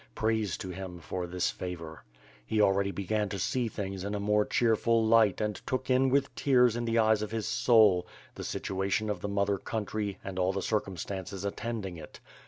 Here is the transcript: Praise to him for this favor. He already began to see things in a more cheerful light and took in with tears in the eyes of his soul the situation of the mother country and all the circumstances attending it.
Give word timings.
Praise 0.15 0.57
to 0.57 0.69
him 0.71 0.97
for 0.99 1.27
this 1.27 1.51
favor. 1.51 2.03
He 2.43 2.59
already 2.59 2.89
began 2.89 3.29
to 3.29 3.37
see 3.37 3.67
things 3.67 4.03
in 4.03 4.15
a 4.15 4.19
more 4.19 4.45
cheerful 4.45 5.05
light 5.05 5.39
and 5.39 5.57
took 5.67 5.91
in 5.91 6.09
with 6.09 6.33
tears 6.33 6.75
in 6.75 6.85
the 6.85 6.97
eyes 6.97 7.21
of 7.21 7.29
his 7.29 7.47
soul 7.47 8.07
the 8.33 8.43
situation 8.43 9.11
of 9.11 9.21
the 9.21 9.29
mother 9.29 9.59
country 9.59 10.17
and 10.23 10.39
all 10.39 10.53
the 10.53 10.61
circumstances 10.63 11.45
attending 11.45 11.97
it. 11.97 12.19